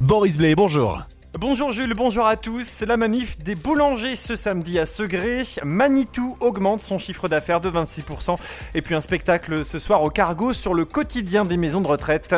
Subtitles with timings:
[0.00, 1.02] Boris Blé, bonjour.
[1.38, 2.80] Bonjour Jules, bonjour à tous.
[2.86, 5.42] La manif des boulangers ce samedi à Segré.
[5.62, 8.36] Manitou augmente son chiffre d'affaires de 26%.
[8.74, 12.34] Et puis un spectacle ce soir au cargo sur le quotidien des maisons de retraite.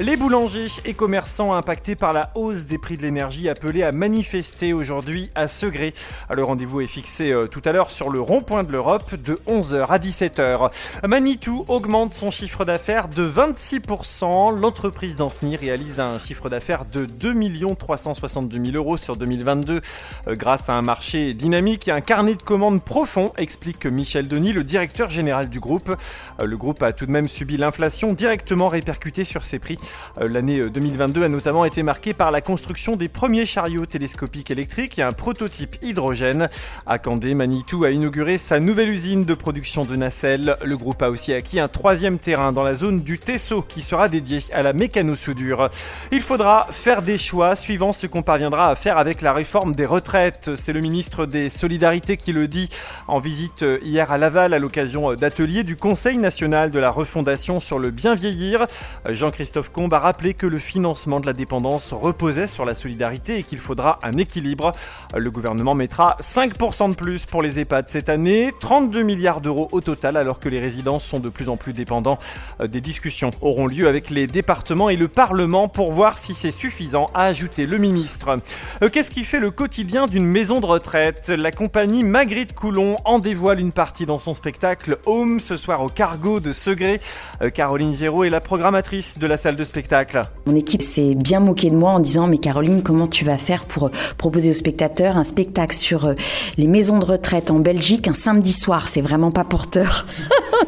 [0.00, 4.72] Les boulangers et commerçants impactés par la hausse des prix de l'énergie appelés à manifester
[4.72, 5.92] aujourd'hui à Segré.
[6.30, 9.88] Le rendez-vous est fixé euh, tout à l'heure sur le rond-point de l'Europe de 11h
[9.88, 10.70] à 17h.
[11.06, 14.58] Manitou augmente son chiffre d'affaires de 26%.
[14.58, 17.34] L'entreprise d'Anceny réalise un chiffre d'affaires de 2
[17.78, 19.82] 362 000 euros sur 2022
[20.28, 24.54] euh, grâce à un marché dynamique et un carnet de commandes profond, explique Michel Denis,
[24.54, 25.94] le directeur général du groupe.
[26.40, 29.78] Euh, le groupe a tout de même subi l'inflation directement répercutée sur ses prix.
[30.20, 34.50] Euh, l'année 2022 euh, a notamment été marquée par la construction des premiers chariots télescopiques
[34.50, 36.48] électriques et un prototype hydrogène.
[36.86, 40.56] À Candé, Manitou a inauguré sa nouvelle usine de production de nacelles.
[40.62, 44.08] Le groupe a aussi acquis un troisième terrain dans la zone du Tessot qui sera
[44.08, 45.70] dédié à la mécano-soudure.
[46.12, 49.86] Il faudra faire des choix suivant ce qu'on parviendra à faire avec la réforme des
[49.86, 50.50] retraites.
[50.54, 52.68] C'est le ministre des Solidarités qui le dit
[53.08, 57.60] en visite euh, hier à Laval à l'occasion d'ateliers du Conseil national de la refondation
[57.60, 58.66] sur le bien vieillir.
[59.08, 63.58] Jean-Christophe a rappelé que le financement de la dépendance reposait sur la solidarité et qu'il
[63.58, 64.74] faudra un équilibre.
[65.14, 69.80] Le gouvernement mettra 5% de plus pour les EHPAD cette année, 32 milliards d'euros au
[69.80, 72.18] total alors que les résidents sont de plus en plus dépendants.
[72.62, 77.10] Des discussions auront lieu avec les départements et le Parlement pour voir si c'est suffisant,
[77.14, 78.38] a ajouté le ministre.
[78.82, 81.28] Euh, qu'est-ce qui fait le quotidien d'une maison de retraite?
[81.28, 85.88] La compagnie Magritte Coulon en dévoile une partie dans son spectacle Home ce soir au
[85.88, 87.00] Cargo de Segré.
[87.42, 90.22] Euh, Caroline Géraud est la programmatrice de la salle de spectacle.
[90.46, 93.64] Mon équipe s'est bien moquée de moi en disant mais Caroline comment tu vas faire
[93.64, 96.14] pour euh, proposer aux spectateurs un spectacle sur euh,
[96.56, 98.88] les maisons de retraite en Belgique un samedi soir?
[98.88, 100.06] C'est vraiment pas porteur.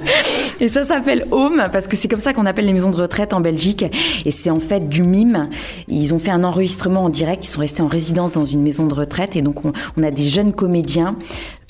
[0.60, 3.34] et ça s'appelle Home parce que c'est comme ça qu'on appelle les maisons de retraite
[3.34, 3.84] en Belgique
[4.24, 5.48] et c'est en fait du mime.
[5.88, 8.86] Ils ont fait un enregistrement en direct, ils sont restés en résidence dans une maison
[8.86, 11.16] de retraite et donc on, on a des jeunes comédiens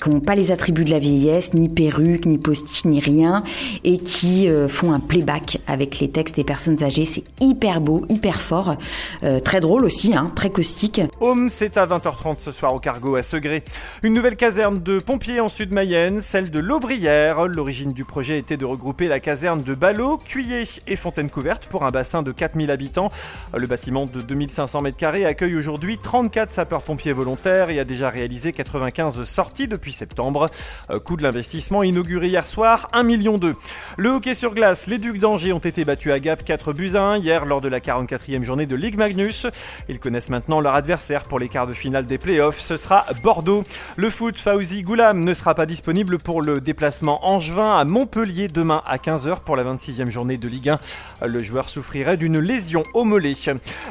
[0.03, 3.43] qui n'ont pas les attributs de la vieillesse, ni perruque, ni postiche, ni rien,
[3.83, 7.05] et qui euh, font un playback avec les textes des personnes âgées.
[7.05, 8.75] C'est hyper beau, hyper fort,
[9.23, 11.01] euh, très drôle aussi, hein, très caustique.
[11.21, 13.63] Home, c'est à 20h30 ce soir au Cargo à Segré.
[14.03, 17.47] Une nouvelle caserne de pompiers en Sud-Mayenne, celle de l'Aubrière.
[17.47, 21.85] L'origine du projet était de regrouper la caserne de Ballot, Cuillé et Fontaine Couverte pour
[21.85, 23.09] un bassin de 4000 habitants.
[23.55, 29.23] Le bâtiment de 2500 m2 accueille aujourd'hui 34 sapeurs-pompiers volontaires et a déjà réalisé 95
[29.23, 30.49] sorties depuis septembre.
[30.89, 33.57] Euh, coût de l'investissement inauguré hier soir, 1 million d'euros.
[33.97, 37.01] Le hockey sur glace, les Ducs d'Angers ont été battus à Gap 4 buts à
[37.01, 39.47] 1 hier lors de la 44e journée de Ligue Magnus.
[39.89, 43.63] Ils connaissent maintenant leur adversaire pour les quarts de finale des playoffs, ce sera Bordeaux.
[43.95, 48.81] Le foot, Fauzi Goulam ne sera pas disponible pour le déplacement angevin à Montpellier demain
[48.85, 50.79] à 15h pour la 26e journée de Ligue 1.
[51.27, 53.33] Le joueur souffrirait d'une lésion au mollet.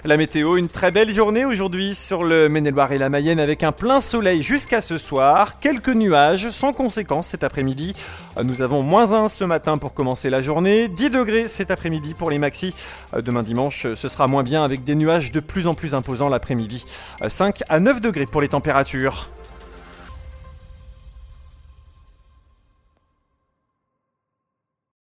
[0.05, 3.73] La météo, une très belle journée aujourd'hui sur le Maine-et-Loire et la Mayenne avec un
[3.73, 5.59] plein soleil jusqu'à ce soir.
[5.59, 7.95] Quelques nuages sans conséquence cet après-midi.
[8.43, 12.31] Nous avons moins 1 ce matin pour commencer la journée, 10 degrés cet après-midi pour
[12.31, 12.75] les maxis.
[13.17, 16.85] Demain dimanche, ce sera moins bien avec des nuages de plus en plus imposants l'après-midi.
[17.27, 19.31] 5 à 9 degrés pour les températures.